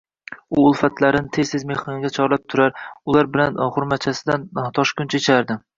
U 0.55 0.61
ulfatlarini 0.69 1.29
tez-tez 1.37 1.65
mehmonga 1.73 2.11
chorlab 2.17 2.49
turar, 2.55 2.75
ular 3.15 3.33
bilan 3.37 3.65
xurmachasidan 3.79 4.53
toshgunicha 4.81 5.25
ichardi 5.27 5.63